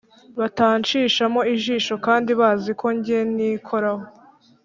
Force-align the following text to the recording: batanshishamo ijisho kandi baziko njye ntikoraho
batanshishamo 0.39 1.39
ijisho 1.53 1.93
kandi 2.05 2.31
baziko 2.39 2.85
njye 2.97 3.19
ntikoraho 3.35 4.03